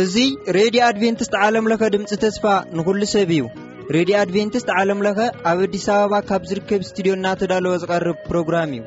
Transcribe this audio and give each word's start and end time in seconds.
እዙ 0.00 0.24
ሬድዮ 0.56 0.80
ኣድቨንትስት 0.88 1.34
ዓለምለኸ 1.44 1.82
ድምፂ 1.94 2.10
ተስፋ 2.24 2.44
ንኩሉ 2.78 3.00
ሰብ 3.14 3.30
እዩ 3.36 3.42
ሬድዮ 3.96 4.14
ኣድቨንትስት 4.22 4.68
ዓለምለኸ 4.78 5.18
ኣብ 5.50 5.58
ኣዲስ 5.66 5.86
ኣበባ 5.94 6.14
ካብ 6.30 6.42
ዝርከብ 6.50 6.82
ስትድዮ 6.88 7.14
ናተዳለወ 7.24 7.74
ዝቐርብ 7.84 8.18
ፕሮግራም 8.28 8.70
እዩ 8.78 8.82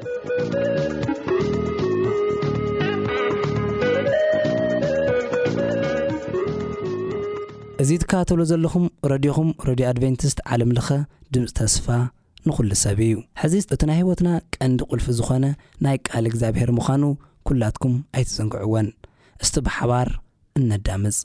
እዙ 7.85 7.89
ትካባተብሎ 8.03 8.41
ዘለኹም 8.51 8.85
ረድኹም 9.13 9.49
ረድዮ 9.71 9.85
ኣድቨንትስት 9.93 10.39
ዓለምለኸ 10.53 10.89
ድምፂ 11.33 11.49
ተስፋ 11.61 11.87
ንኹሉ 12.47 12.69
ሰብ 12.83 12.99
እዩ 13.07 13.15
ሕዚ 13.41 13.53
እቲ 13.73 13.81
ናይ 13.89 13.97
ህወትና 14.03 14.29
ቀንዲ 14.55 14.79
ቕልፊ 14.89 15.05
ዝኾነ 15.17 15.45
ናይ 15.85 15.97
ቃል 16.07 16.25
እግዚኣብሔር 16.29 16.69
ምዃኑ 16.77 17.03
ኲላትኩም 17.47 17.95
ኣይትዘንግዕዎን 18.17 18.87
እስቲ 19.43 19.55
ብሓባር 19.67 20.09
እነዳምፅ 20.59 21.17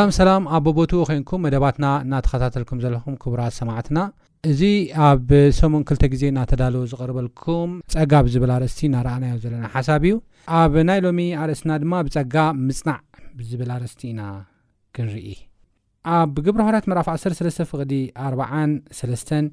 ኣላምሰላም 0.00 0.44
ኣቦቦቱኡ 0.56 1.00
ዄንኩም 1.16 1.40
መደባትና 1.44 1.86
እናተኸታተልኩም 2.04 2.78
ዘለኹም 2.84 3.14
ክቡራት 3.22 3.54
ሰማዕትና 3.56 3.98
እዚ 4.50 4.60
ኣብ 5.06 5.26
ሰሙን 5.58 5.82
2ልተ 5.88 6.04
ግዜ 6.12 6.22
እናተዳልዎ 6.32 6.82
ዝቐርበልኩም 6.90 7.70
ጸጋ 7.94 8.12
ብዚብል 8.28 8.50
ኣርእስቲ 8.56 8.78
እናርኣናዮ 8.88 9.34
ዘለና 9.42 9.64
ሓሳብ 9.74 10.04
እዩ 10.10 10.14
ኣብ 10.60 10.74
ናይ 10.90 11.00
ሎሚ 11.06 11.20
ኣርእስትና 11.42 11.72
ድማ 11.82 11.92
ብጸጋ 12.06 12.36
ምጽናዕ 12.68 13.00
ብዚብል 13.40 13.72
ኣርእስቲ 13.76 14.00
ኢና 14.12 14.22
ክንርኢ 14.96 15.28
ኣብ 16.18 16.32
ግብርሃራት 16.48 16.86
መራፍ 16.92 17.10
13 17.18 17.76
ቕዲ4:3 17.82 19.52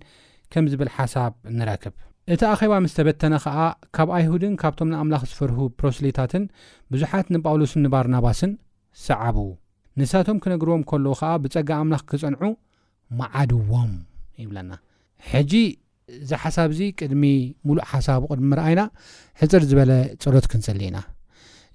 ከም 0.54 0.68
ዚብል 0.74 0.92
ሓሳብ 0.98 1.34
ንረክብ 1.60 1.96
እቲ 2.36 2.42
ኣኼባ 2.54 2.74
ምስ 2.88 2.96
ተበተነ 3.00 3.34
ኸኣ 3.46 3.58
ካብ 3.98 4.10
ኣይሁድን 4.22 4.56
ካብቶም 4.64 4.90
ንኣምላኽ 4.96 5.24
ዚፈርህ 5.34 5.60
ፕሮስሌታትን 5.80 6.46
ብዙሓት 6.94 7.28
ንጳውሎስን 7.36 7.84
ንባርናባስን 7.92 8.54
ሰዓቡ 9.08 9.38
ንሳቶም 10.00 10.38
ክነግርዎም 10.44 10.82
ከለዉ 10.90 11.14
ከዓ 11.20 11.30
ብፀጋ 11.44 11.70
ኣምላኽ 11.84 12.02
ክፀንዑ 12.10 12.44
መዓድዎም 13.20 13.94
ይብለና 14.44 14.72
ሕጂ 15.30 15.52
ዚሓሳብ 16.30 16.72
ዚ 16.78 16.90
ቅድሚ 17.00 17.24
ሙሉእ 17.68 17.86
ሓሳብ 17.92 18.20
ቅድሚ 18.32 18.46
ሚርኣይና 18.52 18.82
ሕፅር 19.40 19.64
ዝበለ 19.70 19.92
ፀሎት 20.24 20.46
ክንፅል 20.52 20.78
ኢና 20.88 20.98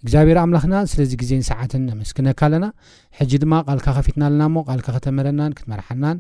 እግዚኣብሔር 0.05 0.39
ኣምላኽና 0.43 0.75
ስለዚ 0.93 1.11
ግዜን 1.23 1.43
ሰዓትን 1.49 1.83
ኣምስክነካ 1.95 2.41
ኣለና 2.49 2.67
ሕጂ 3.19 3.33
ድማ 3.43 3.53
ቓልካ 3.69 3.87
ኸፊትና 3.99 4.23
ኣለናሞ 4.29 4.55
ልካ 4.79 4.87
ከተምህረናን 4.97 5.53
ክትመርሐናን 5.59 6.19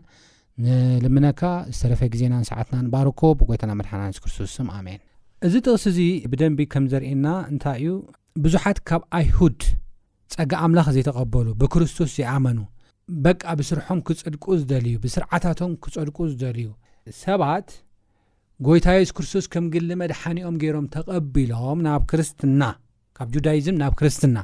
ንልምነካ 0.64 1.40
ዝተረፈ 1.76 2.02
ግዜናን 2.14 2.44
ሰዓትናን 2.50 2.88
ባርኮ 2.94 3.20
ብጎይታና 3.40 3.72
መድሓናኣንስክርስቶስ 3.82 4.54
ኣሜን 4.78 5.00
እዚ 5.46 5.54
ጥቕስ 5.66 5.84
እዚ 5.92 5.98
ብደንቢ 6.32 6.60
ከም 6.74 6.84
ዘርእና 6.94 7.26
እንታይ 7.52 7.78
እዩ 7.82 7.90
ብዙሓት 8.46 8.78
ካብ 8.88 9.02
ኣይሁድ 9.20 9.60
ፀጋ 10.34 10.52
ኣምላኽ 10.64 10.86
ዘይተቐበሉ 10.96 11.46
ብክርስቶስ 11.60 12.10
ዘይኣመኑ 12.18 12.58
በቃ 13.24 13.42
ብስርሖም 13.58 13.98
ክፀድቁ 14.08 14.44
ዝደልዩ 14.60 14.94
ብስርዓታቶም 15.04 15.72
ክፀድቁ 15.84 16.16
ዝደልዩ 16.32 16.68
ሰባት 17.22 17.68
ጎይታ 18.66 18.86
የሱ 18.96 19.12
ክርስቶስ 19.18 19.44
ከም 19.52 19.64
ግል 19.72 19.84
ልመድሓኒኦም 19.90 20.56
ገይሮም 20.62 20.86
ተቐቢሎም 20.94 21.78
ናብ 21.86 22.02
ክርስትና 22.10 22.62
ካብ 23.16 23.28
ጁዳይዝም 23.36 23.76
ናብ 23.82 23.94
ክርስትና 24.00 24.36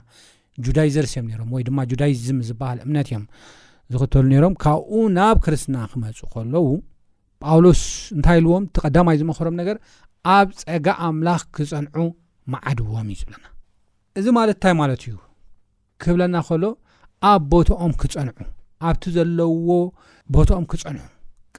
ጁዳይዘርስዮም 0.66 1.26
ነሮም 1.32 1.50
ወይ 1.56 1.62
ድማ 1.68 1.78
ጁዳይዝም 1.92 2.38
ዝብሃል 2.48 2.78
እምነት 2.86 3.08
እዮም 3.10 3.24
ዝኽተሉ 3.92 4.24
ነይሮም 4.32 4.56
ካብኡ 4.64 4.94
ናብ 5.18 5.36
ክርስትና 5.44 5.76
ክመፁ 5.92 6.18
ከለዉ 6.32 6.66
ጳውሎስ 7.44 7.82
እንታይ 8.16 8.38
ኢልዎም 8.42 8.66
ተቐዳማይ 8.76 9.18
ዝምክሮም 9.22 9.56
ነገር 9.60 9.76
ኣብ 10.36 10.48
ፀጋ 10.64 10.86
ኣምላኽ 11.08 11.44
ክፀንዑ 11.58 12.06
መዓድዎም 12.54 13.08
እዩ 13.14 13.20
ዘለና 13.24 13.44
እዚ 14.20 14.26
ማለት 14.40 14.54
እንታይ 14.58 14.74
ማለት 14.82 15.02
እዩ 15.08 15.14
ክብለና 16.02 16.36
ከሎ 16.48 16.64
ኣብ 17.30 17.42
ቦታኦም 17.52 17.92
ክፀንዑ 18.00 18.34
ኣብቲ 18.88 19.04
ዘለዎ 19.16 19.68
ቦታኦም 20.34 20.66
ክፀንዑ 20.72 21.02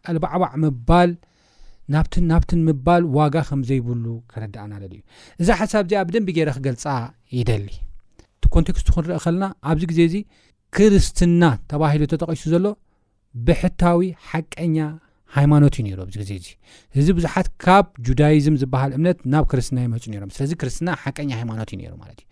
ቀልባዕባዕ 0.06 0.52
ምባል 0.64 1.12
ናናብትን 1.94 2.60
ምባል 2.68 3.04
ዋጋ 3.18 3.36
ከም 3.48 3.62
ዘይብሉ 3.70 4.06
ክረዳእናደል 4.32 4.92
እዩ 4.96 5.00
እዚ 5.42 5.48
ሓሳብ 5.60 5.86
ዚ 5.92 5.98
ኣ 6.00 6.04
ብ 6.08 6.14
ደንቢ 6.16 6.30
ገይረ 6.38 6.50
ክገልፃ 6.58 6.84
ይደሊ 7.38 7.66
ቲ 8.44 8.52
ኮንቴክስቱ 8.56 8.88
ክንርኢ 8.96 9.18
ኸለና 9.26 9.46
ኣብዚ 9.70 9.84
ግዜ 9.92 10.00
እዚ 10.10 10.16
ክርስትና 10.78 11.44
ተባሂሉ 11.72 12.04
ተጠቂሱ 12.14 12.44
ዘሎ 12.54 12.66
ብሕታዊ 13.48 14.02
ሓቀኛ 14.30 14.78
ሃይማኖት 15.38 15.74
እዩ 15.80 15.84
ነይሩ 15.88 16.00
ኣብዚ 16.06 16.16
ግዜ 16.24 16.32
እዚ 16.40 16.48
እዚ 17.02 17.08
ብዙሓት 17.18 17.48
ካብ 17.64 17.88
ጁዳይዝም 18.08 18.56
ዝበሃል 18.62 18.92
እምነት 18.98 19.20
ናብ 19.34 19.44
ክርስትና 19.52 19.80
ይመፁ 19.88 20.04
ነሮም 20.14 20.32
ስለዚ 20.38 20.52
ክርስትና 20.64 20.90
ሓቀኛ 21.04 21.32
ሃይማኖት 21.42 21.70
እዩ 21.74 21.80
ነሩ 21.88 21.94
ማለት 22.04 22.20
እዩ 22.24 22.28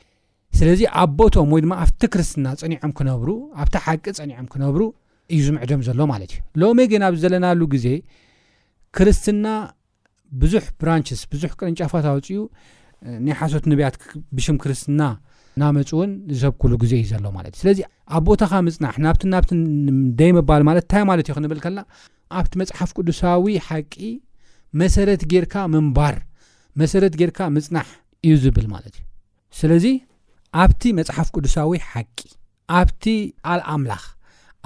ስለዚ 0.58 0.82
ኣብ 1.00 1.10
ቦቶም 1.18 1.50
ወይ 1.54 1.62
ድማ 1.64 1.74
ኣብቲ 1.84 2.04
ክርስትና 2.14 2.48
ፀኒዖም 2.60 2.92
ክነብሩ 2.98 3.28
ኣብቲ 3.62 3.76
ሓቂ 3.86 4.06
ፀኒዖም 4.20 4.46
ክነብሩ 4.54 4.80
እዩ 5.36 5.40
ዝምዕዶም 5.48 5.82
ዘሎ 5.88 6.00
ማለት 6.12 6.32
እዩ 6.36 6.40
ሎሚ 6.62 6.80
ግን 6.92 7.02
ኣብ 7.08 7.16
ዘለናሉ 7.24 7.60
ግዜ 7.74 7.88
ክርስትና 8.98 9.46
ብዙሕ 10.44 10.64
ብራንችስ 10.82 11.22
ብዙሕ 11.34 11.52
ቅርንጫፋት 11.60 12.06
ኣውፅኡ 12.14 12.40
ናይ 13.26 13.36
ሓሶት 13.42 13.68
ንብያት 13.72 13.96
ብሽም 14.38 14.58
ክርስትና 14.64 15.02
ና 15.62 15.70
መፁ 15.78 15.92
እውን 15.98 16.12
ዝሰብኩሉ 16.34 16.74
ግዜ 16.86 16.94
እዩ 17.02 17.06
ዘሎ 17.12 17.26
ማለት 17.38 17.54
እዩ 17.56 17.60
ስለዚ 17.64 17.80
ኣብ 18.18 18.24
ቦታኻ 18.32 18.52
ምፅናሕ 18.70 18.96
ናብቲ 19.06 19.22
ናብቲ 19.36 19.52
ደይምባል 20.24 20.64
ማለት 20.72 20.84
እንታይ 20.88 21.04
ማለት 21.12 21.26
ዩ 21.32 21.38
ክንብል 21.38 21.62
ከላ 21.68 21.78
ኣብቲ 22.42 22.54
መፅሓፍ 22.64 22.92
ቅዱሳዊ 23.00 23.56
ሓቂ 23.70 23.96
መሰረት 24.84 25.22
ጌርካ 25.34 25.56
ምንባር 25.76 26.18
መሰረት 26.84 27.14
ጌርካ 27.22 27.40
ምፅናሕ 27.58 27.88
እዩ 28.28 28.36
ዝብል 28.46 28.68
ማለት 28.76 28.94
እዩ 28.98 29.04
ስለዚ 29.62 29.86
ኣብቲ 30.62 30.84
መፅሓፍ 31.00 31.27
ቅዱሳዊ 31.36 31.72
ሓቂ 31.92 32.18
ኣብቲ 32.80 33.04
ኣልኣምላኽ 33.51 34.04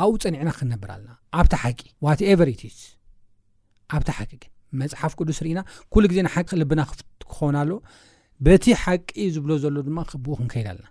ኣብኡ 0.03 0.13
ፀኒዕና 0.23 0.49
ክነብር 0.59 0.89
ኣለና 0.95 1.11
ኣብቲ 1.39 1.53
ሓቂ 1.63 1.79
ቨ 2.39 2.49
ኣብቲ 3.95 4.09
ሓቂ 4.17 4.31
ግን 4.41 4.51
መፅሓፍ 4.81 5.13
ቅዱስ 5.19 5.37
ርኢና 5.45 5.59
ኩሉ 5.93 6.03
ግዜ 6.11 6.19
ንሓቂ 6.25 6.49
ልብና 6.61 6.81
ክክኸውናሎ 6.89 7.71
በቲ 8.45 8.65
ሓቂ 8.83 9.09
ዝብሎ 9.35 9.51
ዘሎ 9.63 9.75
ድማ 9.87 9.97
ክብኡ 10.11 10.31
ክንከይል 10.39 10.67
ኣለና 10.71 10.87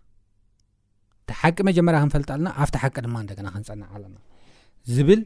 እቲ 1.25 1.31
ሓቂ 1.41 1.57
መጀመርያ 1.69 1.99
ክንፈልጥ 2.05 2.29
ኣለና 2.35 2.49
ኣብቲ 2.63 2.77
ሓቂ 2.83 2.95
ድማ 3.07 3.17
ንደና 3.25 3.49
ክንፀናዕ 3.55 3.91
ኣለና 3.97 4.17
ዝብል 4.95 5.23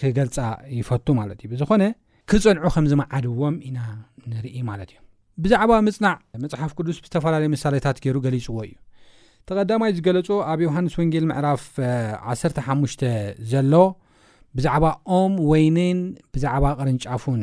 ክገልፃ 0.00 0.36
ይፈቱ 0.78 1.06
ማለት 1.20 1.38
እዩ 1.42 1.48
ብዝኾነ 1.52 1.82
ክፅንዑ 2.30 2.68
ከምዚመዓድዎም 2.74 3.54
ኢና 3.68 3.78
ንርኢ 4.32 4.56
ማለት 4.70 4.88
እዮ 4.94 4.98
ብዛዕባ 5.44 5.72
ምፅናዕ 5.88 6.14
መፅሓፍ 6.44 6.70
ቅዱስ 6.78 6.96
ብዝተፈላለዩ 7.02 7.48
ምሳሌታት 7.56 7.96
ገይሩ 8.04 8.16
ገሊፅዎ 8.26 8.58
እዩ 8.68 8.74
ተቐዳማይ 9.48 9.90
ዝገለጹ 9.98 10.28
ኣብ 10.52 10.60
ዮሃንስ 10.64 10.94
ወንጌል 11.00 11.24
ምዕራፍ 11.30 11.62
15ሙሽ 12.32 12.94
ዘሎ 13.50 13.72
ብዛዕባ 14.56 14.84
ኦም 15.18 15.32
ወይኒን 15.50 15.98
ብዛዕባ 16.34 16.64
ቅርንጫፉን 16.78 17.42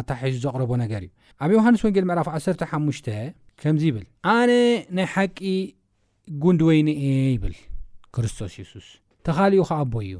ኣታሒዙ 0.00 0.36
ዘቕርቦ 0.44 0.70
ነገር 0.84 1.02
እዩ 1.06 1.10
ኣብ 1.44 1.50
ዮሃንስ 1.56 1.80
ወንጌል 1.86 2.04
ምዕራፍ 2.10 2.28
15ሙሽ 2.36 2.98
ከምዚ 3.62 3.82
ይብል 3.90 4.04
ኣነ 4.34 4.50
ናይ 4.98 5.06
ሓቂ 5.14 5.38
ጉንዲ 6.44 6.60
ወይኒ 6.70 6.88
እ 7.08 7.10
ይብል 7.36 7.56
ክርስቶስ 8.14 8.52
የሱስ 8.60 8.88
ተኻሊኡ 9.28 9.62
ከኣ 9.68 9.78
ኣቦ 9.84 9.94
እዩ 10.06 10.14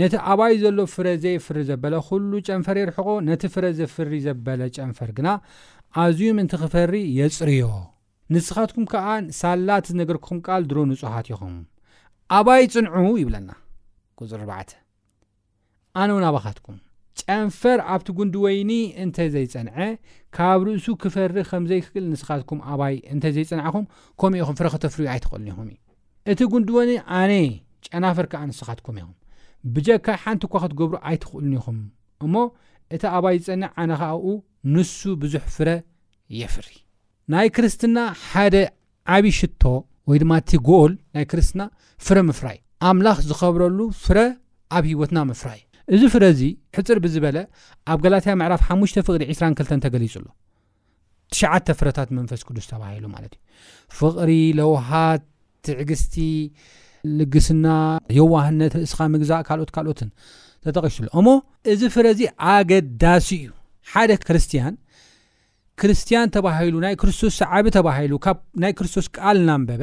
ነቲ 0.00 0.14
ኣባይ 0.32 0.52
ዘሎ 0.62 0.78
ፍረ 0.94 1.06
ዘይ 1.24 1.36
ፍሪ 1.46 1.58
ዘበለ 1.70 1.94
ኩሉ 2.08 2.32
ጨንፈር 2.48 2.76
የርሕቆ 2.82 3.08
ነቲ 3.30 3.42
ፍረ 3.54 3.64
ዘፍሪ 3.80 4.12
ዘበለ 4.26 4.60
ጨንፈር 4.76 5.10
ግና 5.18 5.28
ኣዝዩ 6.04 6.28
ምንቲ 6.38 6.52
ክፈሪ 6.62 6.94
የፅርዮ 7.20 7.64
ንስኻትኩም 8.34 8.84
ከዓ 8.92 9.06
ሳላት 9.40 9.84
ዝነገርኹም 9.90 10.38
ቃል 10.46 10.62
ድሮ 10.70 10.78
ንፅሃት 10.90 11.26
ኢኹም 11.32 11.54
ኣባይ 12.38 12.62
ፅንዑ 12.74 13.06
ይብለና 13.20 13.50
ፅር 14.30 14.42
ኣነ 16.02 16.08
እውናባኻትኩም 16.14 16.76
ጨንፈር 17.20 17.78
ኣብቲ 17.94 18.08
ጉንድ 18.18 18.34
ወይኒ 18.44 18.70
እንተ 19.04 19.16
ዘይፀንዐ 19.34 19.74
ካብ 20.36 20.60
ርእሱ 20.66 20.86
ክፈሪ 21.02 21.36
ከምዘይክክል 21.50 22.04
ንስኻትኩም 22.12 22.60
ኣባይ 22.72 22.94
እንተ 23.14 23.24
ዘይፅንዓኹም 23.36 23.84
ከምኡ 24.22 24.38
ኢኹም 24.42 24.56
ፍረ 24.60 24.68
ክተፍርዩ 24.74 25.06
ኣይትኽእሉን 25.14 25.48
ኢኹም 25.52 25.66
እዩ 25.72 25.76
እቲ 26.34 26.40
ጉንዲ 26.54 26.70
ወኒ 26.78 26.92
ኣነ 27.18 27.32
ጨናፈር 27.86 28.26
ከዓ 28.34 28.42
ንስኻት 28.50 28.80
ኩም 28.86 28.96
ኢኹም 29.02 29.14
ብጀካ 29.74 30.06
ሓንቲ 30.22 30.42
ኳ 30.54 30.62
ክትገብሩ 30.62 30.94
ኣይትኽእሉን 31.10 31.56
ኢኹም 31.60 31.78
እሞ 32.26 32.34
እቲ 32.96 33.02
ኣባይ 33.18 33.36
ዝፀኒዕ 33.48 33.70
ኣነኻብኡ 33.82 34.24
ንሱ 34.76 34.94
ብዙሕ 35.24 35.44
ፍረ 35.58 35.68
የፍሪ 36.40 36.66
ናይ 37.32 37.48
ክርስትና 37.56 37.98
ሓደ 38.30 38.56
ዓብዪ 39.16 39.28
ሽቶ 39.38 39.64
ወይ 40.10 40.16
ድማ 40.22 40.32
እቲ 40.40 40.50
ጎኦል 40.68 40.92
ናይ 41.14 41.24
ክርስትና 41.30 41.62
ፍረ 42.06 42.16
ምፍራዩ 42.28 42.58
ኣምላኽ 42.88 43.18
ዝኸብረሉ 43.28 43.78
ፍረ 44.04 44.18
ኣብ 44.76 44.84
ሂወትና 44.90 45.18
ምፍራእዩ 45.30 45.62
እዚ 45.94 46.02
ፍረ 46.14 46.24
እዚ 46.34 46.40
ሕፅር 46.76 46.98
ብዝበለ 47.04 47.38
ኣብ 47.92 47.98
ጋላትያ 48.04 48.32
ምዕራፍ 48.40 48.62
ሓሙ 48.68 48.80
ፍቕሪ 49.08 49.22
22 49.36 49.82
ተገሊጹሎ 49.86 50.26
ትዓተ 51.34 51.66
ፍረታት 51.80 52.08
መንፈስ 52.18 52.40
ቅዱስ 52.48 52.66
ተባሂሉ 52.72 53.04
ማለት 53.14 53.34
እዩ 53.38 53.96
ፍቕሪ 53.98 54.32
ለውሃት 54.58 55.22
ትዕግስቲ 55.66 56.16
ልግስና 57.20 57.66
የዋህነት 58.18 58.72
ርእስኻ 58.80 58.98
ምግዛእ 59.14 59.42
ካልኦት 59.48 59.70
ካልኦትን 59.76 60.10
ተጠቀሱሎ 60.66 61.06
እሞ 61.20 61.28
እዚ 61.74 61.82
ፍረ 61.96 62.06
እዚ 62.14 62.22
ኣገዳሲ 62.52 63.28
እዩ 63.46 63.50
ሓደ 63.92 64.10
ክርስትያን 64.26 64.74
ክርስትያን 65.80 66.30
ተባሂሉ 66.36 66.74
ናይ 66.84 66.94
ክርስቶስ 67.00 67.34
ሰዓቢ 67.42 67.66
ተባሂሉ 67.76 68.12
ካብ 68.24 68.38
ናይ 68.62 68.72
ክርስቶስ 68.78 69.06
ቃልናንበበ 69.16 69.82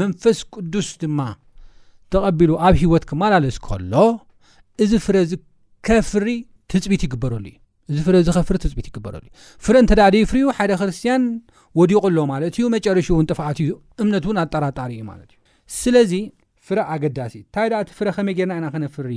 መንፈስ 0.00 0.38
ቅዱስ 0.54 0.88
ድማ 1.02 1.18
ተቐቢሉ 2.12 2.52
ኣብ 2.66 2.76
ሂወት 2.82 3.04
ክመላለስ 3.10 3.56
ከሎ 3.66 3.92
እዚ 4.84 4.92
ፍረ 5.06 5.16
ዝከፍሪ 5.32 6.28
ትፅት 6.72 7.02
ይግበሉ 7.06 7.32
እዩ 7.44 7.56
እዚ 7.92 7.98
ፍረ 8.06 8.16
ዝከፍሪ 8.26 8.56
ትፅቢት 8.64 8.86
ይግበረሉ 8.90 9.24
እዩ 9.32 9.38
ፍረ 9.66 9.74
እንተዳድ 9.84 10.14
ፍር 10.30 10.38
ሓደ 10.58 10.72
ክርስትያን 10.80 11.22
ወዲቑኣሎ 11.80 12.16
ማለት 12.32 12.54
እዩ 12.58 12.66
መጨረሹ 12.76 13.08
እውን 13.14 13.26
ጥፍዓት 13.30 13.58
እዩ 13.64 13.70
እምነት 14.02 14.24
እውን 14.28 14.38
ኣጠራጣሪ 14.44 14.90
እዩ 14.98 15.04
ማለት 15.12 15.30
እዩ 15.34 15.38
ስለዚ 15.80 16.12
ፍረ 16.68 16.80
ኣገዳሲ 16.94 17.34
እንታይ 17.44 17.68
ድኣ 17.72 17.78
እቲ 17.84 17.90
ፍረ 17.98 18.08
ከመይ 18.16 18.34
ጌርና 18.38 18.54
ኢና 18.60 18.66
ክነፍሪ 18.74 19.12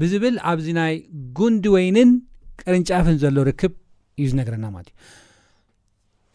ብዝብል 0.00 0.34
ኣብዚ 0.50 0.66
ናይ 0.80 0.94
ጉንዲ 1.38 1.64
ወይንን 1.76 2.10
ቅርንጫፍን 2.62 3.16
ዘሎ 3.22 3.36
ርክብ 3.50 3.72
እዩ 4.20 4.26
ዝነገረና 4.32 4.66
ማት 4.74 4.88
እዩ 4.90 4.96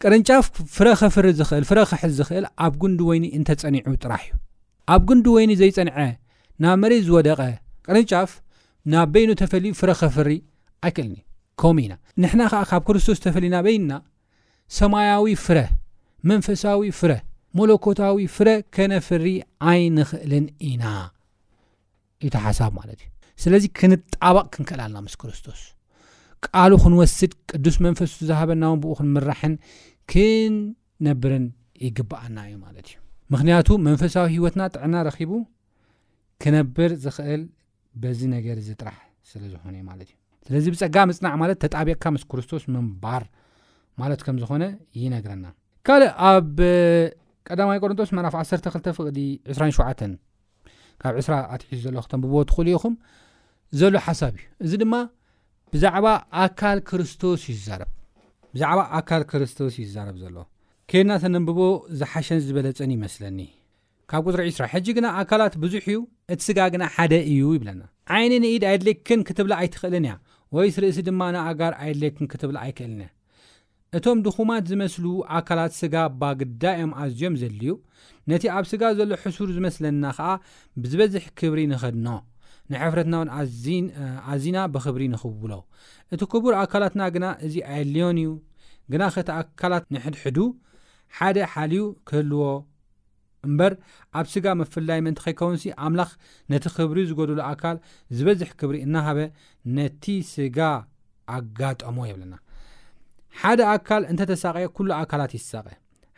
ቅርንጫፍ 0.02 0.46
ፍረ 0.76 0.88
ኸፍሪ 1.00 1.26
ዝኽእል 1.38 1.64
ፍረ 1.70 1.78
ክሕዝ 1.90 2.12
ዝኽእል 2.20 2.46
ኣብ 2.64 2.74
ግንዲ 2.82 2.98
ወይኒ 3.10 3.24
እንተፀኒዑ 3.38 3.86
ጥራሕ 4.04 4.22
እዩ 4.28 4.34
ኣብ 4.94 5.02
ግንዲ 5.10 5.26
ወይኒ 5.36 5.50
ዘይፀንዐ 5.60 5.96
ናብ 6.62 6.76
መሬት 6.82 7.02
ዝወደቐ 7.08 7.40
ቅርንጫፍ 7.86 8.30
ናብ 8.92 9.08
በይኑ 9.14 9.30
ተፈልዩ 9.42 9.72
ፍረ 9.80 9.90
ኸፍሪ 10.00 10.30
ኣይክእልን 10.86 11.16
ከምኡ 11.60 11.82
ኢና 11.86 11.94
ንሕና 12.22 12.42
ከዓ 12.52 12.62
ካብ 12.70 12.82
ክርስቶስ 12.88 13.18
ተፈልዩ 13.26 13.50
ናብ 13.56 13.64
በይና 13.68 13.92
ሰማያዊ 14.78 15.26
ፍረ 15.46 15.58
መንፈሳዊ 16.30 16.88
ፍረ 17.00 17.12
ሞለኮታዊ 17.58 18.18
ፍረ 18.36 18.48
ከነፍሪ 18.76 19.26
ኣይንኽእልን 19.70 20.46
ኢና 20.70 20.84
እዩ 22.24 22.28
ታ 22.34 22.38
ሓሳብ 22.48 22.72
ማለት 22.80 23.00
እዩ 23.04 23.08
ስለዚ 23.44 23.64
ክንጣባቕ 23.78 24.46
ክንከእላልና 24.54 24.98
ምስ 25.06 25.14
ክርስቶስ 25.22 25.60
ቃልኡ 26.44 26.74
ክንወስድ 26.82 27.32
ቅዱስ 27.50 27.76
መንፈስ 27.86 28.10
ዝሃበና 28.28 28.64
ብኡ 28.82 28.90
ክንምራሕን 28.98 29.54
ክንነብርን 30.10 31.46
ይግብኣና 31.84 32.36
እዩ 32.48 32.54
ማለት 32.66 32.86
እዩ 32.90 32.96
ምክንያቱ 33.34 33.68
መንፈሳዊ 33.86 34.26
ሂወትና 34.36 34.62
ጥዕና 34.74 34.94
ረኪቡ 35.08 35.32
ክነብር 36.42 36.90
ዝክእል 37.04 37.42
በዚ 38.02 38.20
ነገር 38.36 38.56
ዝጥራሕ 38.68 38.98
ስለ 39.30 39.42
ዝኾነ 39.52 39.74
ዩ 39.80 39.84
ማለት 39.90 40.08
እዩ 40.12 40.14
ስለዚ 40.46 40.64
ብፀጋ 40.74 40.96
ምፅናዕ 41.10 41.34
ማለት 41.42 41.58
ተጣቤቕካ 41.64 42.04
ምስ 42.14 42.24
ክርስቶስ 42.30 42.64
ምንባር 42.74 43.22
ማለት 44.00 44.20
ከም 44.26 44.36
ዝኾነ 44.42 44.64
ይነግረና 45.02 45.46
ካልእ 45.86 46.12
ኣብ 46.28 46.56
ቀዳማይ 47.48 47.78
ቆርንቶስ 47.84 48.10
መራፍ 48.16 48.34
12 48.40 48.88
ፍቅሊ 48.98 49.18
27 49.58 50.02
ካብ 51.02 51.14
2 51.24 51.42
ኣትሒዙ 51.54 51.80
ዘሎክቶም 51.86 52.20
ብቦ 52.24 52.34
ትኽእሉ 52.50 52.68
ኢኹም 52.76 52.94
ዘሎ 53.80 53.94
ሓሳብ 54.06 54.34
እዩ 54.38 54.42
እዚ 54.64 54.72
ድማ 54.82 54.94
ብዛዕባ 55.76 56.06
ኣካል 56.42 56.78
ክርስቶስ 56.88 57.40
ዩዛረብ 57.52 57.88
ብዛዕባ 58.52 58.80
ኣካል 58.98 59.22
ክርስቶስ 59.30 59.74
ዩዛረብ 59.82 60.14
ዘሎ 60.20 60.36
ኬድና 60.90 61.12
ተነንብቦ 61.22 61.58
ዝሓሸን 62.00 62.38
ዝበለጸን 62.44 62.90
ይመስለኒ 62.94 63.38
ካብ 64.10 64.24
ʉጽሪ 64.30 64.40
20 64.46 64.68
ሕጂ 64.74 64.86
ግና 64.96 65.06
ኣካላት 65.20 65.54
ብዙሕ 65.62 65.84
እዩ 65.92 65.98
እቲ 66.32 66.40
ስጋ 66.46 66.58
ግና 66.74 66.84
ሓደ 66.94 67.12
እዩ 67.32 67.42
ይብለና 67.56 67.82
ዓይን 68.18 68.32
ንኢድ 68.44 68.64
ኣየድልክን 68.70 69.24
ክትብላ 69.30 69.52
ኣይትኽእልን 69.64 70.06
እያ 70.08 70.14
ወይስ 70.58 70.76
ርእሲ 70.84 71.00
ድማ 71.08 71.20
ንኣጋር 71.36 71.72
ኣየድለክን 71.86 72.28
ክትብላ 72.34 72.56
ኣይክእልን 72.66 73.00
እያ 73.04 73.10
እቶም 73.98 74.18
ድኹማት 74.28 74.64
ዝመስል 74.70 75.04
ኣካላት 75.40 75.72
ስጋ 75.80 75.94
ባግዳዮም 76.22 76.92
ኣዝዮም 77.02 77.36
ዘድልዩ 77.42 77.72
ነቲ 78.32 78.44
ኣብ 78.56 78.64
ስጋ 78.72 78.82
ዘሎ 79.00 79.10
ሕሱር 79.24 79.50
ዝመስለና 79.58 80.04
ኸኣ 80.20 80.30
ብዝበዝሕ 80.84 81.26
ክብሪ 81.40 81.60
ንኸድኖ 81.74 82.08
ንሕፍረትና 82.72 83.14
ውን 83.22 83.30
ኣዝና 84.32 84.56
ብክብሪ 84.74 85.02
ንኽውሎ 85.14 85.52
እቲ 86.14 86.20
ክቡር 86.32 86.54
ኣካላትና 86.62 87.02
ግና 87.14 87.26
እዚ 87.46 87.54
ኣየልዮን 87.72 88.16
እዩ 88.22 88.30
ግና 88.92 89.02
ከእቲ 89.14 89.28
ኣካላት 89.40 89.84
ንሕድሕዱ 89.96 90.38
ሓደ 91.18 91.36
ሓልዩ 91.52 91.82
ክህልዎ 92.08 92.42
እምበር 93.48 93.72
ኣብ 94.18 94.26
ስጋ 94.32 94.46
መፍላይ 94.60 95.00
ምእንቲ 95.04 95.20
ኸይከውንሲ 95.26 95.64
ኣምላኽ 95.86 96.10
ነቲ 96.52 96.64
ክብሪ 96.76 96.98
ዝገዱሉ 97.10 97.38
ኣካል 97.50 97.76
ዝበዝሕ 98.18 98.50
ክብሪ 98.60 98.76
እናሃበ 98.86 99.18
ነቲ 99.76 100.04
ስጋ 100.32 100.58
ኣጋጠሞ 101.36 101.98
የብለና 102.10 102.34
ሓደ 103.42 103.60
ኣካል 103.74 104.02
እንተተሳቀ 104.12 104.56
ኩሉ 104.76 104.90
ኣካላት 105.00 105.32
ይሳቀ 105.38 105.66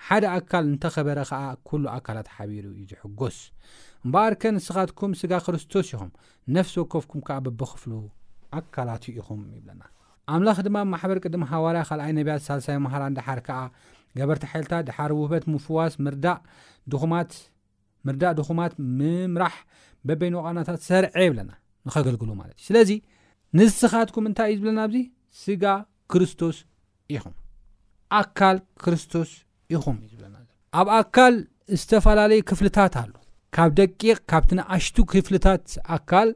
ሓደ 0.07 0.25
ኣካል 0.39 0.65
እንተኸበረ 0.73 1.19
ከዓ 1.31 1.43
ኩሉ 1.69 1.85
ኣካላት 1.97 2.29
ሓቢሩ 2.35 2.65
እዩ 2.75 2.83
ዝሕጎስ 2.93 3.39
እምበኣር 4.07 4.35
ከ 4.43 4.53
ንስኻትኩም 4.57 5.13
ስጋ 5.21 5.33
ክርስቶስ 5.47 5.87
ኢኹም 5.95 6.11
ነፍሲ 6.57 6.75
ወከፍኩም 6.83 7.21
ከዓ 7.27 7.37
ብቢክፍሉ 7.47 7.93
ኣካላትዩ 8.59 9.13
ኢኹም 9.21 9.41
ይብለና 9.57 9.83
ኣምላኽ 10.35 10.59
ድማ 10.67 10.77
ብማሕበር 10.87 11.19
ቅድሚ 11.25 11.43
ሃዋርያ 11.53 11.83
ካልኣይ 11.89 12.13
ነብያት 12.19 12.43
ሳልሳይ 12.47 12.77
ምሃራ 12.87 13.03
ድሓር 13.17 13.39
ከዓ 13.47 13.59
ገበርቲ 14.19 14.45
ሓይልታት 14.53 14.85
ድሓር 14.89 15.11
ውህበት 15.19 15.45
ምፍዋስ 15.55 15.95
እ 15.97 16.03
ኹትምርዳእ 18.07 18.35
ድኹማት 18.39 18.73
ምምራሕ 18.99 19.57
በበይንቃናታት 20.09 20.81
ሰርዐ 20.89 21.15
ይብለና 21.27 21.51
ንኸገልግሉ 21.89 22.31
ማለት 22.41 22.55
እዩ 22.59 22.67
ስለዚ 22.69 22.91
ንስኻትኩም 23.59 24.27
እንታይ 24.31 24.49
እዩ 24.53 24.59
ዝብለና 24.61 24.81
ኣብዚ 24.87 24.99
ስጋ 25.43 25.65
ክርስቶስ 26.13 26.59
ኢኹም 27.17 27.35
ኣካል 28.21 28.59
ክርስቶስ 28.85 29.31
ኢኹም 29.77 29.97
ዩዝብለና 30.07 30.37
ኣብ 30.81 30.89
ኣካል 31.01 31.35
ዝተፈላለዩ 31.81 32.41
ክፍልታት 32.51 32.95
ኣሉ 33.03 33.13
ካብ 33.57 33.71
ደቂቕ 33.81 34.19
ካብቲ 34.31 34.51
ንኣሽቱ 34.59 34.97
ክፍልታት 35.11 35.65
ኣካል 35.97 36.29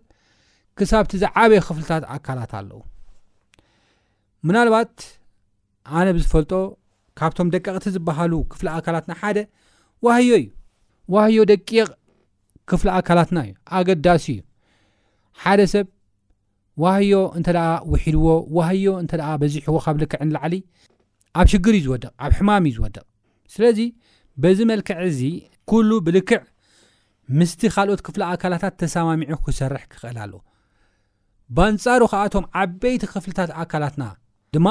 ክሳብቲ 0.78 1.12
ዝዓበየ 1.22 1.58
ክፍልታት 1.68 2.04
ኣካላት 2.14 2.52
ኣለው 2.58 2.80
ምናልባት 4.48 4.92
ኣነ 5.98 6.06
ብዝፈልጦ 6.16 6.52
ካብቶም 7.20 7.48
ደቀቕቲ 7.54 7.84
ዝበሃሉ 7.96 8.32
ክፍሊ 8.52 8.68
ኣካላትና 8.78 9.12
ሓደ 9.20 9.38
ዋህዮ 10.06 10.32
እዩ 10.40 10.46
ዋህዮ 11.14 11.40
ደቂቕ 11.50 11.86
ክፍሊ 12.72 12.88
ኣካላትና 12.98 13.38
እዩ 13.46 13.52
ኣገዳሲ 13.80 14.24
እዩ 14.36 14.40
ሓደ 15.42 15.60
ሰብ 15.72 15.86
ዋህዮ 16.84 17.14
እንተ 17.38 17.48
ደኣ 17.56 17.66
ውሒድዎ 17.92 18.26
ዋህዮ 18.58 18.88
እንተ 19.02 19.12
በዚሕዎ 19.42 19.76
ካብ 19.84 19.96
ልክዕ 20.02 20.20
ንላዓሊ 20.28 20.54
ኣብ 21.40 21.46
ሽግር 21.52 21.74
እዩ 21.78 21.84
ዝወድቕ 21.86 22.10
ኣብ 22.24 22.32
ሕማም 22.38 22.64
እዩ 22.70 22.72
ዝወድቕ 22.78 23.04
ስለዚ 23.54 23.80
በዚ 24.44 24.58
መልክዕ 24.72 24.98
እዚ 25.10 25.20
ሉ 25.88 25.90
ብልክዕ 26.06 26.40
ምስቲ 27.38 27.62
ካልኦት 27.74 28.00
ክፍለ 28.06 28.22
ኣካላታት 28.34 28.74
ተሰማሚዑ 28.82 29.36
ክሰርሕ 29.46 29.84
ክኽእል 29.92 30.16
ኣሉ 30.22 30.32
ባንጻሩ 31.56 32.02
ከኣቶም 32.12 32.44
ዓበይቲ 32.60 33.02
ክፍልታት 33.12 33.50
ኣካላትና 33.62 34.04
ድማ 34.54 34.68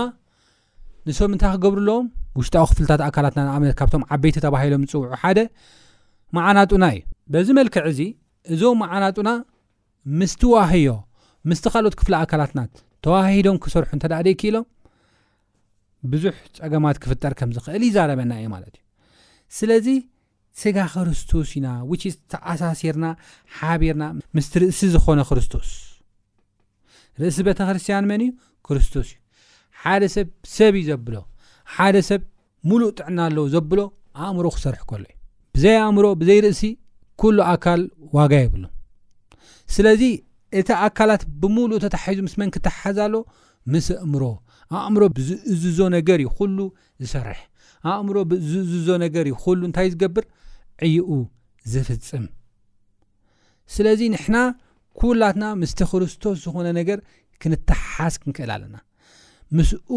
ንሶም 1.07 1.31
እንታይ 1.35 1.51
ክገብርለዎም 1.55 2.07
ውሽጣዊ 2.39 2.65
ክፍልታት 2.71 3.01
ኣካላትና 3.07 3.39
ንኣብነት 3.47 3.75
ካብቶም 3.79 4.03
ዓበይቲ 4.15 4.35
ተባሂሎም 4.45 4.83
ፅውዑ 4.91 5.09
ሓደ 5.21 5.39
መዓናጡና 6.37 6.85
እዩ 6.95 7.01
በዚ 7.33 7.47
መልክዕ 7.59 7.83
እዚ 7.93 7.99
እዞም 8.55 8.77
መዓናጡና 8.83 9.29
ምስቲ 10.19 10.41
ዋህዮ 10.55 10.91
ምስቲ 11.51 11.65
ካልኦት 11.73 11.95
ክፍሊ 12.01 12.13
ኣካላትናት 12.23 12.71
ተዋሂዶም 13.05 13.57
ክሰርሑ 13.63 13.89
እንተ 13.95 14.03
ደኣ 14.11 14.19
ደይክኢሎም 14.27 14.65
ብዙሕ 16.11 16.35
ፀገማት 16.59 16.97
ክፍጠር 17.03 17.33
ከም 17.39 17.49
ዝኽእል 17.55 17.83
ይዛረበና 17.87 18.31
እዩ 18.41 18.45
ማለት 18.55 18.75
እዩ 19.77 19.89
ስጋ 20.59 20.77
ክርስቶስ 20.93 21.49
ኢና 21.57 21.67
ዝ 22.11 22.13
ተኣሳሲርና 22.31 23.05
ሓቢርና 23.57 24.03
ምስቲርእሲ 24.37 24.79
ዝኾነ 24.93 25.19
ክርስቶስ 25.29 25.69
ርእሲ 27.21 27.37
ቤተ 27.47 27.59
ክርስትያን 27.67 28.05
መን 28.09 28.21
እዩ 28.25 28.31
ክርስቶስ 28.67 29.07
እዩ 29.13 29.17
ሓደ 29.83 30.03
ሰብ 30.15 30.27
ሰብ 30.55 30.75
ዘብሎ 30.89 31.15
ሓደ 31.75 31.95
ሰብ 32.09 32.21
ሙሉእ 32.69 32.91
ጥዕና 32.97 33.19
ኣለዎ 33.29 33.45
ዘብሎ 33.53 33.79
ኣእምሮ 34.25 34.45
ክሰርሕ 34.55 34.81
ከሎ 34.89 35.03
እዩ 35.09 35.15
ብዘይ 35.55 35.75
ኣእምሮ 35.85 36.05
ብዘይ 36.21 36.39
ርእሲ 36.47 36.63
ኩሉ 37.21 37.37
ኣካል 37.53 37.81
ዋጋ 38.17 38.31
የብሉ 38.43 38.63
ስለዚ 39.75 40.03
እቲ 40.59 40.69
ኣካላት 40.85 41.23
ብሙሉእ 41.41 41.81
ተታሒዙ 41.85 42.19
ምስመን 42.27 42.49
ክተሓዘሎ 42.55 43.13
ምስ 43.73 43.87
ኣእምሮ 44.01 44.23
ኣእምሮ 44.81 45.01
ብዝእዝዞ 45.15 45.79
ነገር 45.97 46.19
እዩ 46.23 46.29
ኩሉ 46.37 46.57
ዝሰርሕ 47.03 47.41
ኣእምሮ 47.93 48.17
ብዝእዝዞ 48.31 48.89
ነገር 49.05 49.25
እዩ 49.31 49.35
ኩሉ 49.43 49.61
እንታይ 49.69 49.87
ዝገብር 49.93 50.25
ዕይኡ 50.85 51.07
ዝፍፅም 51.71 52.25
ስለዚ 53.73 53.99
ንሕና 54.13 54.37
ኩላትና 55.01 55.45
ምስተ 55.61 55.79
ክርስቶስ 55.91 56.37
ዝኾነ 56.45 56.67
ነገር 56.79 56.99
ክንተሓስ 57.41 58.15
ክንክእል 58.21 58.49
ኣለና 58.55 58.75
ምስኡ 59.57 59.87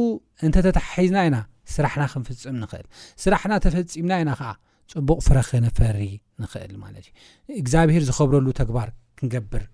እንተተታሒዝና 0.47 1.19
ኢና 1.29 1.37
ስራሕና 1.75 2.05
ክንፍፅም 2.13 2.57
ንኽእል 2.63 2.87
ስራሕና 3.23 3.55
ተፈፂምና 3.65 4.13
ኢና 4.23 4.31
ከዓ 4.41 4.51
ፅቡቅ 4.93 5.19
ፍረኸነፈሪ 5.27 6.01
ንኽእል 6.43 6.75
ማለት 6.85 7.05
እዩ 7.53 7.57
እግዚኣብሄር 7.63 8.03
ዝኸብረሉ 8.09 8.47
ተግባር 8.61 8.89
ክንገብር 9.19 9.65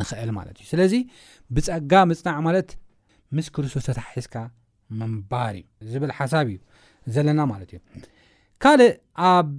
ንኽእል 0.00 0.30
ማለት 0.38 0.56
እዩ 0.62 0.66
ስለዚ 0.72 0.94
ብፀጋ 1.56 1.92
ምፅናዕ 2.10 2.38
ማለት 2.48 2.70
ምስ 3.36 3.46
ክርስቶስ 3.54 3.84
ተታሓሒዝካ 3.90 4.34
ምንባር 5.00 5.54
እዩ 5.82 5.90
ዝብል 5.92 6.12
ሓሳብ 6.18 6.46
እዩ 6.54 6.58
ዘለና 7.14 7.40
ማለት 7.52 7.70
እዩ 7.76 7.80
ካልእ 8.64 8.90
ኣብ 9.28 9.58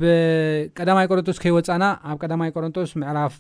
ቀዳማይ 0.78 1.06
ቆሮንቶስ 1.12 1.38
ከይወፃእና 1.44 1.86
ኣብ 2.10 2.16
ቀዳማይ 2.24 2.50
ቆሮንቶስ 2.56 2.92
ምዕራፍ 3.00 3.36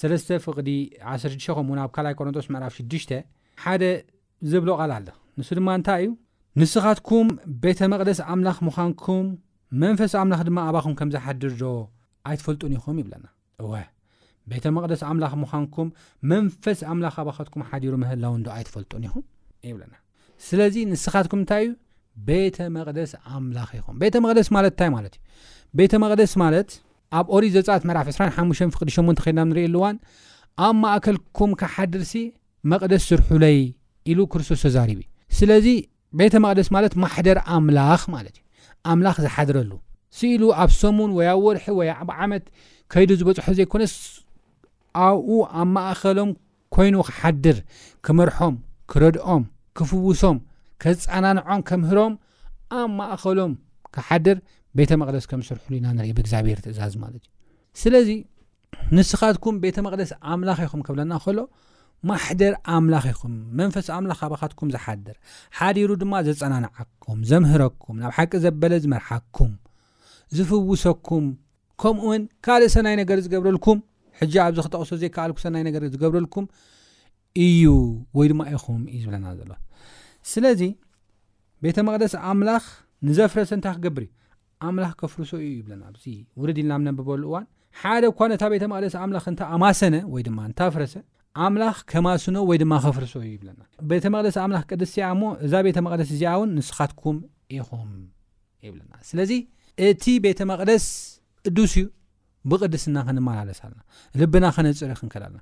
3 0.00 0.32
ፍቕዲ 0.46 0.70
16 1.10 1.52
ኹምውንብ 1.58 1.90
ካልይ 1.96 2.14
ቆሮንቶስ 2.18 2.46
ምዕራፍ 2.54 2.74
6 2.96 3.12
ሓደ 3.64 3.84
ዘብሎ 4.52 4.68
ቓል 4.80 4.92
ኣሎ 4.96 5.06
ንሱ 5.38 5.48
ድማ 5.58 5.68
እንታይ 5.78 6.00
እዩ 6.04 6.08
ንስኻትኩም 6.60 7.28
ቤተ 7.64 7.80
መቕደስ 7.92 8.20
ኣምላኽ 8.34 8.58
ምዃንኩም 8.68 9.26
መንፈስ 9.82 10.12
ኣምላኽ 10.22 10.40
ድማ 10.48 10.58
ኣባኹም 10.70 10.94
ከም 11.00 11.08
ዝሓድር 11.14 11.52
ዶ 11.62 11.74
ኣይትፈልጡን 12.30 12.74
ይኹም 12.78 12.98
ይብለና 13.02 13.26
እወ 13.64 13.72
ቤተ 14.52 14.64
መቕደስ 14.78 15.02
ኣምላኽ 15.10 15.32
ምዃንኩም 15.44 15.88
መንፈስ 16.32 16.80
ኣምላኽ 16.92 17.16
ኣባኸትኩም 17.24 17.62
ሓዲሩ 17.70 17.94
ምህላውን 18.04 18.40
ዶ 18.46 18.50
ኣይትፈልጡን 18.58 19.04
ይኹም 19.08 19.24
ይብለና 19.70 19.94
ስለዚ 20.48 20.74
ንስኻትኩም 20.92 21.40
እንታይ 21.44 21.62
እዩ 21.66 21.72
ቤተ 22.28 22.56
መቕደስ 22.76 23.10
ኣምላኽ 23.36 23.70
ኢኹም 23.78 23.96
ቤተ 24.02 24.14
መቕደስ 24.24 24.48
ማለት 24.56 24.72
እንታይ 24.74 24.90
ማለት 24.96 25.14
እዩ 25.18 25.22
ቤተ 25.78 25.92
መቕደስ 26.02 26.32
ማለት 26.42 26.68
ኣብ 27.18 27.26
ኦሪ 27.34 27.44
ዘፃት 27.56 27.82
መራፍ 27.88 28.06
25 28.14 28.64
ፍቅዲ8 28.74 29.18
ክልናም 29.24 29.48
ንሪእኣሉዋን 29.52 29.96
ኣብ 30.66 30.72
ማእከልኩም 30.82 31.52
ክሓድር 31.60 32.02
ሲ 32.10 32.14
መቕደስ 32.70 33.02
ስርሑለይ 33.10 33.58
ኢሉ 34.10 34.20
ክርስቶስ 34.32 34.60
ተዛሪቡ 34.66 34.98
እዩ 35.04 35.08
ስለዚ 35.38 35.66
ቤተ 36.20 36.34
መቕደስ 36.44 36.68
ማለት 36.76 36.92
ማሕደር 37.04 37.38
ኣምላኽ 37.56 38.02
ማለት 38.16 38.36
እዩ 38.40 38.44
ኣምላኽ 38.92 39.16
ዝሓድረሉ 39.26 39.72
ስ 40.18 40.20
ኢሉ 40.32 40.42
ኣብ 40.62 40.70
ሰሙን 40.80 41.10
ወይ 41.18 41.28
ብ 41.38 41.44
ወርሒ 41.46 41.66
ወይ 41.78 41.90
ኣብ 41.98 42.10
ዓመት 42.24 42.44
ከይዱ 42.92 43.10
ዝበፅሖ 43.20 43.48
ዘይኮነስ 43.58 43.94
ኣብኡ 45.06 45.30
ኣብ 45.60 45.68
ማእከሎም 45.76 46.30
ኮይኑ 46.74 46.94
ክሓድር 47.08 47.58
ክምርሖም 48.06 48.54
ክረድኦም 48.92 49.42
ክፍውሶም 49.78 50.38
ከፀናንዖም 50.82 51.60
ከምህሮም 51.68 52.12
ኣብ 52.80 52.88
ማእኸሎም 52.98 53.52
ክሓድር 53.94 54.36
ቤተ 54.78 54.90
መቅደስ 55.00 55.24
ከም 55.30 55.40
ስርሕሉ 55.48 55.72
ኢና 55.78 55.86
ንሪኢ 55.98 56.12
ብእግዚኣብሄር 56.16 56.58
ትእዛዝ 56.64 56.94
ማለት 57.04 57.22
እዩ 57.26 57.30
ስለዚ 57.82 58.08
ንስኻትኩም 58.96 59.56
ቤተ 59.64 59.76
መቅደስ 59.86 60.10
ኣምላኽ 60.32 60.58
ይኹም 60.66 60.80
ክብለና 60.86 61.12
ከሎ 61.24 61.38
ማሕደር 62.10 62.54
ኣምላኽ 62.76 63.04
ይኹም 63.12 63.32
መንፈስ 63.60 63.86
ኣምላኽ 63.96 64.18
ኣባካትኩም 64.26 64.68
ዝሓድር 64.74 65.16
ሓዲሩ 65.58 65.90
ድማ 66.02 66.14
ዘፀናነዓኩም 66.28 67.18
ዘምህረኩም 67.30 67.96
ናብ 68.02 68.12
ሓቂ 68.18 68.32
ዘበለ 68.46 68.72
ዝመርሓኩም 68.86 69.52
ዝፍውሰኩም 70.38 71.26
ከምኡውን 71.82 72.22
ካልእ 72.46 72.72
ሰናይ 72.76 72.94
ነገር 73.02 73.18
ዝገብረልኩም 73.26 73.78
ሕጂ 74.20 74.34
ኣብዚ 74.46 74.58
ክተቕሱ 74.66 74.92
ዘይ 75.02 75.10
ከኣልኩ 75.16 75.38
ሰናይ 75.46 75.64
ነገር 75.68 75.82
ዝገብረልኩም 75.94 76.46
እዩ 77.46 77.64
ወይ 78.18 78.28
ድማ 78.32 78.42
ኢኹም 78.56 78.82
እዩ 78.92 78.98
ዝብለና 79.04 79.26
ዘሎ 79.40 79.50
ስለዚ 80.32 80.62
ቤተ 81.64 81.78
መቅደስ 81.88 82.12
ኣምላኽ 82.30 82.64
ንዘፍረሰ 83.08 83.50
እንታይ 83.56 83.72
ክገብርእዩ 83.76 84.10
ኣምላኽ 84.66 84.92
ከፍርሶ 85.00 85.30
እዩ 85.42 85.48
ይብለና 85.58 85.82
ኣዚ 85.90 86.04
ውርድ 86.40 86.58
ኢልና 86.62 86.72
ም 86.80 86.84
ነብበሉ 86.88 87.22
እዋን 87.30 87.44
ሓደ 87.80 88.04
ኳ 88.18 88.28
ነታ 88.32 88.44
ቤተ 88.54 88.64
መቅደስ 88.72 88.94
ኣምላኽ 89.02 89.24
እንታ 89.32 89.42
ኣማሰነ 89.56 89.94
ወይድማ 90.14 90.38
እንታፍረሰ 90.48 90.94
ኣምላኽ 91.46 91.76
ከማስኖ 91.90 92.36
ወይ 92.50 92.58
ድማ 92.62 92.72
ኸፍርሶ 92.84 93.12
እዩ 93.24 93.30
ይብለና 93.36 93.60
ቤተ 93.90 94.04
መቅደስ 94.14 94.36
ኣምላኽ 94.44 94.64
ቅድስ 94.72 94.90
እዚኣ 94.94 95.08
እሞ 95.16 95.22
እዛ 95.46 95.52
ቤተ 95.66 95.78
መቅደስ 95.86 96.08
እዚኣ 96.14 96.32
እውን 96.38 96.50
ንስኻትኩም 96.58 97.16
ኢኹም 97.58 97.92
ይብለና 98.66 98.92
ስለዚ 99.10 99.32
እቲ 99.88 100.04
ቤተ 100.26 100.40
መቕደስ 100.52 100.86
ቅዱስ 101.48 101.74
እዩ 101.80 101.84
ብቅድስና 102.52 102.96
ክንመላለስ 103.08 103.58
ኣለና 103.66 103.80
ልብና 104.20 104.44
ኸነፅሪ 104.56 104.90
ክንከል 105.00 105.24
ኣለና 105.28 105.40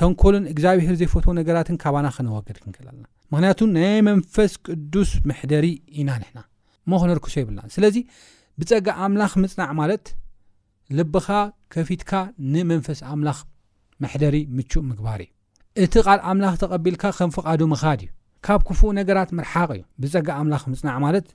ተንኮሉን 0.00 0.44
እግዚኣብሄር 0.52 0.94
ዘይፈትዎ 1.00 1.30
ነገራትን 1.38 1.76
ካና 1.82 2.06
ክነወግድ 2.16 2.56
ክንክልኣልና 2.62 3.04
ምክንያቱ 3.32 3.60
ናይ 3.76 3.96
መንፈስ 4.08 4.52
ቅዱስ 4.66 5.10
ምሕደሪ 5.28 5.66
ኢና 6.00 6.10
ንሕና 6.20 6.38
ሞክነርክሶ 6.90 7.34
ይብልና 7.40 7.60
ስለዚ 7.76 7.96
ብፀጋ 8.60 8.86
ኣምላኽ 9.06 9.32
ምፅናዕ 9.42 9.70
ማለት 9.80 10.04
ልብካ 10.98 11.26
ከፊትካ 11.74 12.10
ንመንፈስ 12.52 13.00
ኣምላኽ 13.12 13.38
መሕደሪ 14.02 14.36
ምእ 14.56 14.72
ምግባር 14.90 15.20
እዩ 15.24 15.30
እቲ 15.84 15.94
ል 16.16 16.20
ኣምላኽ 16.32 16.54
ተቀቢልካ 16.62 17.04
ከም 17.18 17.32
ፍቃዱ 17.36 17.60
ምካድ 17.72 18.00
እዩ 18.06 18.10
ካብ 18.46 18.60
ክፍ 18.68 18.80
ነገራት 19.00 19.30
ርሓቕ 19.46 19.70
ዩ 19.80 19.82
ብፀጋ 20.02 20.28
ም 20.46 20.60
ምፅማት 20.72 21.26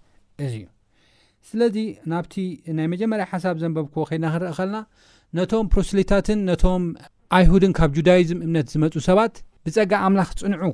እዚዩ 0.46 0.64
ስለዚ 1.50 1.78
ናብቲ 2.12 2.34
ናይ 2.78 2.88
መጀመርያ 2.94 3.26
ሓሳብ 3.34 3.56
ዘንበብዎ 3.64 4.04
ድና 4.12 4.26
ክርእ 4.36 4.54
ከና 4.60 4.76
ነቶም 5.38 5.66
ፕሮስሌታትን 5.74 6.40
ነቶም 6.50 6.84
ኣይሁድን 7.36 7.72
ካብ 7.78 7.92
ጁዳይዝም 7.98 8.40
እምነት 8.46 8.68
ዝመፁ 8.74 8.94
ሰባት 9.10 9.36
ብፀጋ 9.66 9.92
ኣምላኽ 10.08 10.30
ፅንዑ 10.42 10.68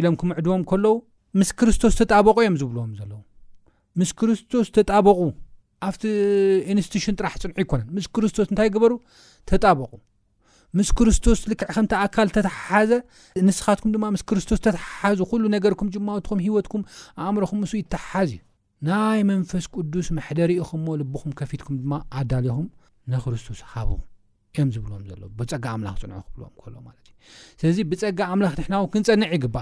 ኢሎም 0.00 0.14
ክምዕድዎም 0.20 0.62
ከለዉ 0.70 0.92
ምስ 1.38 1.50
ክርስቶስ 1.58 1.94
ተጣበቁ 2.00 2.36
እዮም 2.42 2.56
ዝብሎዎም 2.60 2.92
ዘለዎ 2.98 3.18
ምስ 4.00 4.10
ክርስቶስ 4.20 4.68
ተጣበቑ 4.76 5.18
ኣብቲ 5.88 6.02
ኢንስቱሽን 6.74 7.16
ጥራሕ 7.18 7.34
ፅንዑ 7.42 7.56
ይኮነን 7.64 7.88
ምስ 7.96 8.06
ክርስቶስ 8.14 8.46
እንታይ 8.50 8.68
ግበሩ 8.76 8.92
ተጣበቁ 9.50 9.92
ምስ 10.78 10.88
ክርስቶስ 10.98 11.40
ልክዕ 11.50 11.68
ከምቲ 11.76 11.92
ኣካል 12.06 12.28
ተተሓሓዘ 12.38 12.90
ንስኻትኩም 13.50 13.92
ድማ 13.94 14.04
ምስ 14.16 14.22
ክርስቶስ 14.30 14.58
ተተሓሓዙ 14.68 15.18
ኩሉ 15.30 15.42
ነገርኩም 15.58 15.92
ጅማውትኩም 15.96 16.42
ሂወትኩም 16.48 16.82
ኣእምሮኹም 17.26 17.60
ምስ 17.64 17.72
ይተሓሓዝ 17.82 18.30
ዩ 18.38 18.42
ናይ 18.88 19.20
መንፈስ 19.32 19.64
ቅዱስ 19.76 20.08
መሕደሪ 20.18 20.50
ኢኹም 20.64 20.82
ዎ 20.92 20.98
ልብኹም 21.02 21.32
ከፊትኩም 21.40 21.76
ድማ 21.82 21.92
ኣዳልዩኹም 22.20 22.66
ንክርስቶስ 23.14 23.60
ሃብ 23.72 23.90
ዮም 24.58 24.68
ብም 24.82 25.30
ብፀ 25.38 25.50
ም 25.80 25.92
ፅብምሎዩ 26.00 26.92
ስለዚ 27.60 27.78
ብፀጋ 27.90 28.18
ኣምላ 28.32 28.46
ሕና 28.66 28.74
ክንፀዕ 28.92 29.32
ይግአ 29.36 29.58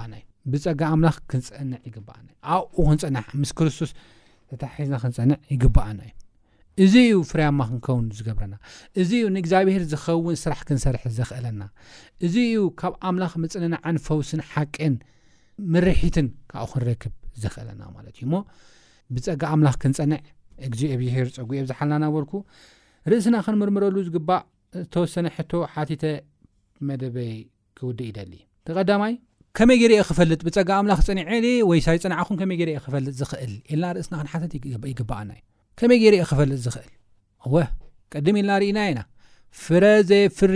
እዩብፀ 0.49 0.89
ምላ 1.01 1.09
ክንፀዕ 1.31 1.55
ይዩኣብኡ 1.67 2.95
ክንፀምስ 3.01 3.51
ክስቶስ 3.57 3.91
ተሓሒዝና 4.61 4.97
ክንፀንዕ 5.03 5.37
ይግበአ 5.53 5.85
ዩ 5.99 6.09
እዚ 6.83 6.93
ዩ 7.11 7.15
ፍርያማ 7.29 7.59
ክንከውን 7.69 8.05
ዝገብረና 8.17 8.55
እዚ 9.01 9.09
ዩ 9.23 9.25
ንእግዚኣብሄር 9.35 9.83
ዝኸውን 9.91 10.37
ስራሕ 10.43 10.61
ክንሰርሐ 10.67 11.03
ዘኽእለና 11.17 11.61
እዚ 12.25 12.35
ዩ 12.55 12.63
ካብ 12.81 12.93
ኣምላኽ 13.09 13.33
መፅነናዓን 13.43 13.97
ፈውስን 14.07 14.41
ሓቀን 14.51 14.95
ምርሒትን 15.73 16.27
ካብኡ 16.53 16.71
ክንረክብ 16.73 17.13
ዘኽእለና 17.43 17.81
ማለት 17.95 18.17
ዩሞ 18.23 18.33
ብፀጋ 19.15 19.43
ኣምላ 19.55 19.69
ክንፀንዕ 19.83 20.21
እግዚ 20.67 20.81
ኣብዚር 20.97 21.29
ፀጉ 21.37 21.45
ብዝሓልናናበል 21.59 22.25
ርእስና 23.13 23.35
ክንምርምረሉ 23.47 23.95
ዝግባእ 24.09 24.43
ዝተወሰነ 24.83 25.27
ሕቶ 25.35 25.51
ሓቲተ 25.73 26.05
መደበይ 26.87 27.33
ክውዲእ 27.77 28.07
ይደሊ 28.09 28.33
ተቀዳማይ 28.67 29.13
ከመይ 29.57 29.77
የርአ 29.81 29.99
ክፈልጥ 30.09 30.39
ብፀጋ 30.45 30.69
ኣምላኽ 30.79 30.99
ፀኒዐ 31.07 31.27
ወይ 31.69 31.79
ሳይ 31.85 31.97
ፀንዓኹም 32.03 32.37
ከመይ 32.41 32.57
የርእ 32.61 32.79
ክፈልጥ 32.85 33.13
ዝኽእል 33.19 33.53
ኢልና 33.71 33.85
ርእስና 33.95 34.13
ክን 34.21 34.29
ሓተት 34.31 34.53
ይግባኣና 34.91 35.31
እዩ 35.37 35.43
ከመይ 35.79 35.99
የርአ 36.05 36.23
ክፈልጥ 36.31 36.59
ዝኽእል 36.65 36.91
እወ 37.47 37.55
ቀድም 38.13 38.37
ኢልናርእና 38.41 38.79
ኢና 38.91 39.01
ፍረ 39.63 39.83
ዘ 40.09 40.21
ፍሪ 40.39 40.55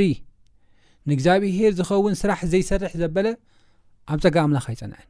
ንእግዚኣብሄር 1.09 1.71
ዝኸውን 1.79 2.13
ስራሕ 2.21 2.39
ዘይሰርሕ 2.53 2.93
ዘበለ 3.01 3.27
ኣብ 4.13 4.19
ፀጋ 4.25 4.35
ኣምላኽ 4.45 4.67
ኣይፀንዐን 4.73 5.07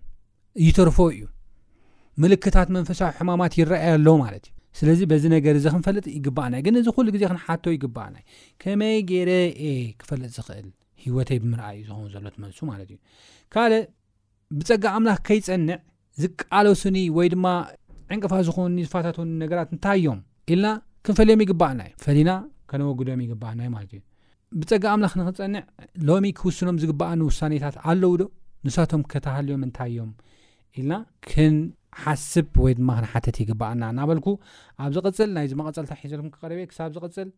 እይተርፎ 0.63 0.97
እዩ 1.15 1.21
ምልክታት 2.21 2.69
መንፈሳዊ 2.77 3.09
ሕማማት 3.17 3.53
ይረኣየ 3.59 3.89
ኣሎ 3.95 4.07
ማለት 4.25 4.45
እዩ 4.49 4.58
ስለዚ 4.77 4.99
በዚ 5.11 5.23
ነገር 5.35 5.53
እዚ 5.59 5.65
ክንፈልጥ 5.73 6.05
ይግባኣናዩ 6.17 6.61
ግን 6.65 6.75
እዚ 6.81 6.87
ኩሉ 6.95 7.07
ግዜ 7.15 7.23
ክንሓቶው 7.31 7.71
ይግበኣናዩ 7.75 8.23
ከመይ 8.61 8.95
ገረ 9.11 9.29
ክፈልጥ 10.01 10.29
ዝኽእል 10.37 10.67
ሂወይ 11.03 11.37
ብምርኣይ 11.43 11.75
ዩ 11.79 11.81
ዝኸን 11.89 12.09
ዘሎትመልሱ 12.15 12.59
ማለት 12.71 12.89
እዩ 12.93 12.97
ካልእ 13.53 13.81
ብፀጋ 14.57 14.83
ኣምላኽ 14.97 15.19
ከይፀንዕ 15.27 15.77
ዝቃለሱኒ 16.23 16.97
ወይ 17.17 17.27
ድማ 17.33 17.47
ዕንቅፋ 18.13 18.31
ዝኾኑ 18.47 18.71
ዝፋት 18.85 19.17
ነገራት 19.43 19.69
እንታይዮም 19.75 20.19
ኢልና 20.51 20.67
ክንፈልዮም 21.05 21.41
ይግባኣና 21.45 21.81
እዩ 21.89 21.93
ፈሊና 22.05 22.31
ከነወግዶም 22.69 23.21
ይግባኣናዩ 23.25 23.69
ማለት 23.75 23.91
ዩ 23.97 24.01
ብፀጋ 24.59 24.83
ኣምላኽ 24.93 25.13
ንክንፀንዕ 25.19 25.63
ሎሚ 26.09 26.25
ክውስኖም 26.39 26.77
ዝግበኣኒ 26.83 27.21
ውሳኔታት 27.29 27.75
ኣለው 27.89 28.13
ዶ 28.21 28.23
ንሳቶም 28.67 29.01
ከተሃልዮም 29.11 29.61
እንታይ 29.67 29.91
ዮም 29.97 30.09
ኢልና 30.79 30.93
ሓስብ 32.03 32.47
ወይድማ 32.65 32.89
ክን 32.97 33.05
ሓተት 33.13 33.37
ይግባአና 33.43 33.81
ናበልኩ 33.97 34.27
ኣብ 34.83 34.91
ዚ 34.97 35.03
ቕፅል 35.07 35.29
ናይዚ 35.37 35.51
መቐፀልታ 35.61 35.91
ሒዘልኩም 36.03 36.31
ክቀረብ 36.35 36.59
ክሳብ 36.71 36.89
ዝቕፅል 36.97 37.29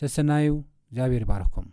ስሰናዩ 0.00 0.48
ጃብር 0.98 1.22
ይባረክኩም 1.26 1.66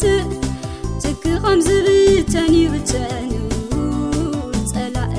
ት 0.00 0.02
ኸምዝብተንዩብتን 1.42 3.30
ጸላእ 4.70 5.14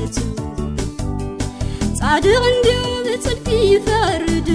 ጻድق 1.99 2.43
እን 2.51 2.57
ብፅፊ 3.07 3.45
ይፈርድ 3.71 4.49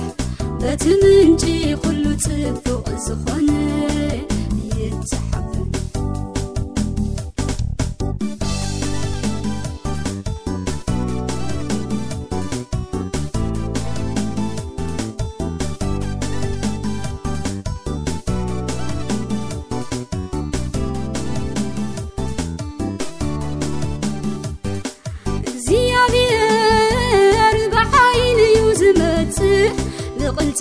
لتمنجي 0.61 1.73
قلتفعزخن 1.75 3.47
يت 4.77 5.09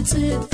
ز 0.03 0.50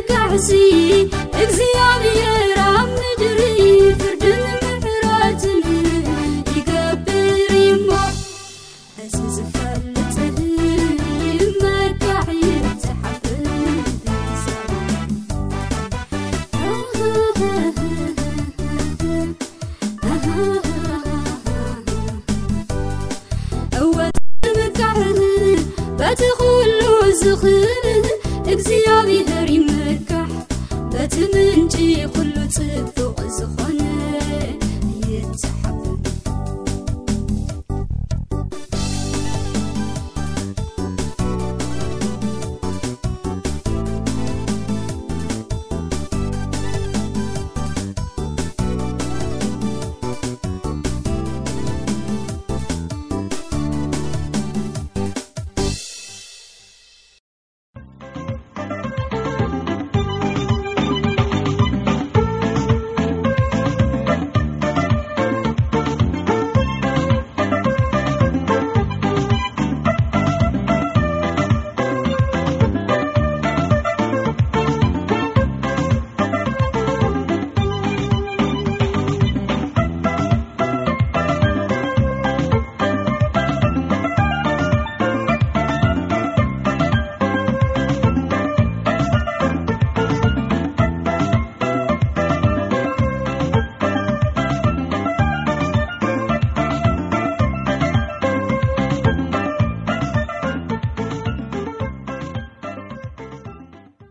كعسي 0.09 1.09
اكزيابيا 1.33 2.55
را 2.57 2.87
مدري 2.97 4.62